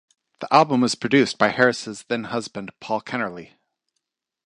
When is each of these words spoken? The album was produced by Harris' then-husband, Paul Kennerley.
The 0.39 0.51
album 0.51 0.81
was 0.81 0.95
produced 0.95 1.37
by 1.37 1.49
Harris' 1.49 2.01
then-husband, 2.07 2.71
Paul 2.79 3.01
Kennerley. 3.03 3.51